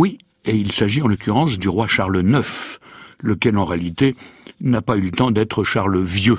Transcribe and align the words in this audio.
Oui, 0.00 0.16
et 0.46 0.56
il 0.56 0.72
s'agit 0.72 1.02
en 1.02 1.08
l'occurrence 1.08 1.58
du 1.58 1.68
roi 1.68 1.86
Charles 1.86 2.26
IX, 2.26 2.78
lequel 3.22 3.58
en 3.58 3.66
réalité 3.66 4.16
n'a 4.62 4.80
pas 4.80 4.96
eu 4.96 5.02
le 5.02 5.10
temps 5.10 5.30
d'être 5.30 5.62
Charles 5.62 6.00
Vieux. 6.00 6.38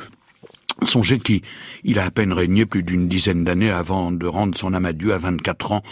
Songez 0.82 1.20
qu'il 1.20 2.00
a 2.00 2.06
à 2.06 2.10
peine 2.10 2.34
régné 2.34 2.66
plus 2.66 2.82
d'une 2.82 3.08
dizaine 3.08 3.44
d'années 3.44 3.70
avant 3.70 4.12
de 4.12 4.26
rendre 4.26 4.58
son 4.58 4.74
âme 4.74 4.88
à 4.88 4.94
Dieu 4.94 5.14
à 5.14 5.20
24 5.20 5.74
ans 5.74 5.84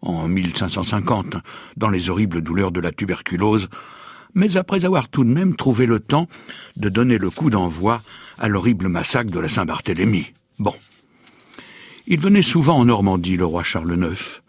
en 0.00 0.26
1550, 0.26 1.36
dans 1.76 1.90
les 1.90 2.08
horribles 2.08 2.40
douleurs 2.40 2.72
de 2.72 2.80
la 2.80 2.92
tuberculose, 2.92 3.68
mais 4.32 4.56
après 4.56 4.86
avoir 4.86 5.10
tout 5.10 5.24
de 5.24 5.28
même 5.28 5.54
trouvé 5.54 5.84
le 5.84 6.00
temps 6.00 6.30
de 6.76 6.88
donner 6.88 7.18
le 7.18 7.28
coup 7.28 7.50
d'envoi 7.50 8.00
à 8.38 8.48
l'horrible 8.48 8.88
massacre 8.88 9.30
de 9.30 9.38
la 9.38 9.50
Saint-Barthélemy. 9.50 10.32
Bon. 10.58 10.74
Il 12.06 12.20
venait 12.20 12.40
souvent 12.40 12.78
en 12.78 12.86
Normandie, 12.86 13.36
le 13.36 13.44
roi 13.44 13.62
Charles 13.62 13.98
IX, 14.02 14.40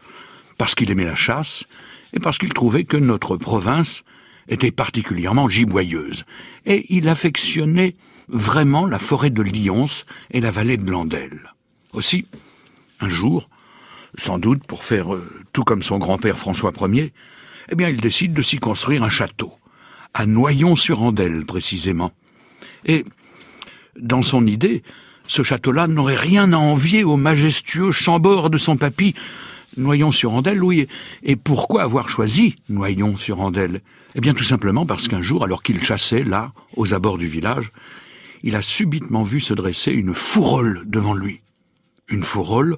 parce 0.57 0.75
qu'il 0.75 0.89
aimait 0.91 1.03
la 1.03 1.15
chasse 1.15 1.65
et 2.13 2.19
parce 2.19 2.37
qu'il 2.37 2.53
trouvait 2.53 2.85
que 2.85 2.97
notre 2.97 3.37
province 3.37 4.03
était 4.47 4.71
particulièrement 4.71 5.47
giboyeuse, 5.47 6.25
et 6.65 6.85
il 6.89 7.07
affectionnait 7.07 7.95
vraiment 8.27 8.85
la 8.85 8.99
forêt 8.99 9.29
de 9.29 9.41
Lyons 9.41 9.85
et 10.31 10.41
la 10.41 10.51
vallée 10.51 10.77
de 10.77 10.89
Landelle. 10.89 11.53
Aussi, 11.93 12.25
un 12.99 13.09
jour, 13.09 13.49
sans 14.15 14.39
doute 14.39 14.65
pour 14.65 14.83
faire 14.83 15.13
euh, 15.13 15.29
tout 15.53 15.63
comme 15.63 15.83
son 15.83 15.97
grand-père 15.97 16.37
François 16.37 16.71
Ier, 16.81 17.13
eh 17.71 17.75
bien 17.75 17.89
il 17.89 18.01
décide 18.01 18.33
de 18.33 18.41
s'y 18.41 18.57
construire 18.57 19.03
un 19.03 19.09
château, 19.09 19.53
à 20.13 20.25
Noyon-sur-Andelle 20.25 21.45
précisément. 21.45 22.11
Et, 22.85 23.05
dans 23.99 24.21
son 24.21 24.47
idée, 24.47 24.83
ce 25.27 25.43
château-là 25.43 25.87
n'aurait 25.87 26.15
rien 26.15 26.53
à 26.53 26.57
envier 26.57 27.03
au 27.03 27.17
majestueux 27.17 27.91
Chambord 27.91 28.49
de 28.49 28.57
son 28.57 28.77
papy, 28.77 29.13
Noyon-sur-Andelle, 29.79 30.63
oui. 30.63 30.87
Et 31.23 31.35
pourquoi 31.35 31.83
avoir 31.83 32.09
choisi 32.09 32.55
Noyon-sur-Andelle 32.69 33.81
Eh 34.15 34.21
bien 34.21 34.33
tout 34.33 34.43
simplement 34.43 34.85
parce 34.85 35.07
qu'un 35.07 35.21
jour, 35.21 35.43
alors 35.43 35.63
qu'il 35.63 35.83
chassait, 35.83 36.23
là, 36.23 36.51
aux 36.75 36.93
abords 36.93 37.17
du 37.17 37.27
village, 37.27 37.71
il 38.43 38.55
a 38.55 38.61
subitement 38.61 39.23
vu 39.23 39.39
se 39.39 39.53
dresser 39.53 39.91
une 39.91 40.13
fourrole 40.13 40.83
devant 40.85 41.13
lui. 41.13 41.41
Une 42.07 42.23
fourrole 42.23 42.77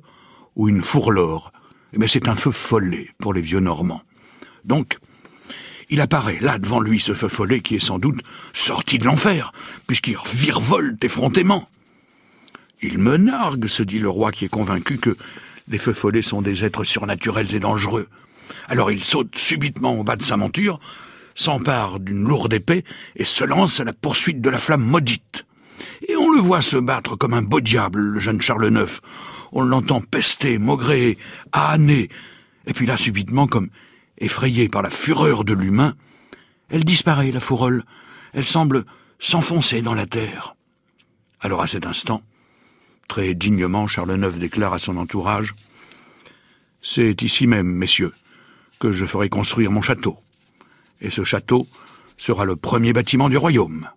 ou 0.56 0.70
une 0.70 0.81
fourlore. 0.81 1.52
Eh 1.94 1.98
bien 1.98 2.08
c'est 2.08 2.28
un 2.28 2.36
feu 2.36 2.52
follet 2.52 3.09
pour 3.18 3.34
les 3.34 3.42
vieux 3.42 3.59
Normands. 3.59 4.02
Donc, 4.64 4.97
il 5.90 6.00
apparaît 6.00 6.40
là 6.40 6.58
devant 6.58 6.80
lui 6.80 7.00
ce 7.00 7.14
feu 7.14 7.28
follet 7.28 7.59
qui 7.59 7.75
est 7.75 7.80
sans 7.80 8.00
doute 8.00 8.22
sorti 8.53 8.97
de 8.97 9.06
l'enfer, 9.06 9.52
puisqu'il 9.88 10.18
virevolte 10.34 11.03
effrontément. 11.03 11.68
Il 12.81 12.97
me 12.97 13.18
nargue, 13.18 13.68
se 13.68 13.84
dit 13.84 14.00
le 14.00 14.09
roi 14.09 14.31
qui 14.31 14.45
est 14.45 14.50
convaincu 14.50 14.97
que 14.97 15.16
les 15.72 15.77
feux 15.77 15.94
follets 15.94 16.22
sont 16.22 16.41
des 16.41 16.66
êtres 16.66 16.83
surnaturels 16.83 17.55
et 17.55 17.59
dangereux. 17.59 18.08
Alors 18.67 18.91
il 18.91 19.03
saute 19.03 19.38
subitement 19.38 19.97
au 19.97 20.03
bas 20.03 20.17
de 20.17 20.22
sa 20.22 20.36
monture, 20.38 20.80
s'empare 21.33 22.00
d'une 22.00 22.28
lourde 22.28 22.53
épée 22.53 22.83
et 23.16 23.23
se 23.23 23.45
lance 23.45 23.80
à 23.80 23.86
la 23.86 23.94
poursuite 23.94 24.41
de 24.41 24.50
la 24.50 24.58
flamme 24.58 24.83
maudite. 24.83 25.45
Et 26.08 26.16
on 26.17 26.30
le 26.30 26.41
voit 26.41 26.61
se 26.61 26.78
battre 26.78 27.16
comme 27.16 27.33
un 27.33 27.41
beau 27.41 27.61
diable, 27.61 28.02
le 28.02 28.19
jeune 28.19 28.41
Charles 28.41 28.72
IX. 28.72 29.00
On 29.53 29.61
l'entend 29.61 30.02
pester, 30.02 30.59
maugréer, 30.59 31.17
âner. 31.53 32.09
Et 32.67 32.73
puis 32.73 32.85
là, 32.85 32.97
subitement, 32.97 33.47
comme 33.47 33.69
effrayée 34.17 34.67
par 34.67 34.81
la 34.81 34.89
fureur 34.89 35.44
de 35.44 35.53
l'humain, 35.53 35.95
elle 36.69 36.83
disparaît, 36.83 37.31
la 37.31 37.39
fourrole. 37.39 37.83
Elle 38.33 38.45
semble 38.45 38.85
s'enfoncer 39.19 39.81
dans 39.81 39.94
la 39.94 40.06
terre. 40.06 40.56
Alors 41.39 41.61
à 41.61 41.67
cet 41.67 41.85
instant, 41.85 42.22
Très 43.12 43.34
dignement, 43.34 43.88
Charles 43.88 44.17
IX 44.17 44.40
déclare 44.40 44.72
à 44.72 44.80
son 44.80 44.95
entourage 44.95 45.54
C'est 46.81 47.22
ici 47.22 47.45
même, 47.45 47.68
messieurs, 47.68 48.14
que 48.80 48.94
je 48.94 49.06
ferai 49.06 49.28
construire 49.28 49.70
mon 49.70 49.81
château. 49.81 50.16
Et 51.02 51.09
ce 51.09 51.26
château 51.26 51.68
sera 52.16 52.45
le 52.45 52.56
premier 52.56 52.94
bâtiment 52.94 53.28
du 53.28 53.36
royaume. 53.36 53.90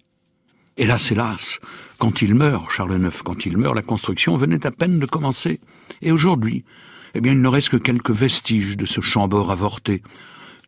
Hélas, 0.76 1.12
hélas, 1.12 1.60
quand 1.98 2.22
il 2.22 2.34
meurt, 2.34 2.68
Charles 2.72 3.00
IX, 3.00 3.22
quand 3.22 3.46
il 3.46 3.56
meurt, 3.56 3.76
la 3.76 3.82
construction 3.82 4.34
venait 4.34 4.66
à 4.66 4.72
peine 4.72 4.98
de 4.98 5.06
commencer. 5.06 5.60
Et 6.02 6.10
aujourd'hui, 6.10 6.64
eh 7.14 7.20
bien, 7.20 7.34
il 7.34 7.40
ne 7.40 7.46
reste 7.46 7.68
que 7.68 7.76
quelques 7.76 8.10
vestiges 8.10 8.76
de 8.76 8.84
ce 8.84 9.00
chambord 9.00 9.52
avorté, 9.52 10.02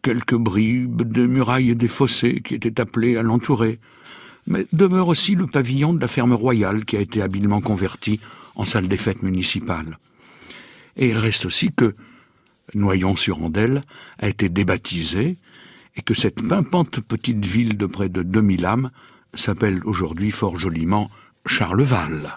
quelques 0.02 0.36
bribes 0.36 1.02
de 1.02 1.26
murailles 1.26 1.70
et 1.70 1.74
des 1.74 1.88
fossés 1.88 2.42
qui 2.44 2.54
étaient 2.54 2.80
appelés 2.80 3.16
à 3.16 3.22
l'entourer, 3.22 3.80
mais 4.46 4.66
demeure 4.72 5.08
aussi 5.08 5.34
le 5.34 5.46
pavillon 5.46 5.92
de 5.94 6.00
la 6.00 6.06
ferme 6.06 6.32
royale 6.32 6.84
qui 6.84 6.96
a 6.96 7.00
été 7.00 7.20
habilement 7.22 7.60
converti 7.60 8.20
en 8.56 8.64
salle 8.64 8.88
des 8.88 8.96
fêtes 8.96 9.22
municipales. 9.22 9.98
Et 10.96 11.08
il 11.08 11.18
reste 11.18 11.46
aussi 11.46 11.70
que 11.72 11.94
Noyon-sur-Andelle 12.74 13.82
a 14.18 14.28
été 14.28 14.48
débaptisé 14.48 15.36
et 15.94 16.02
que 16.02 16.14
cette 16.14 16.46
pimpante 16.46 17.00
petite 17.00 17.44
ville 17.44 17.76
de 17.76 17.86
près 17.86 18.08
de 18.08 18.22
2000 18.22 18.66
âmes 18.66 18.90
s'appelle 19.34 19.80
aujourd'hui 19.84 20.30
fort 20.30 20.58
joliment 20.58 21.10
Charleval. 21.46 22.36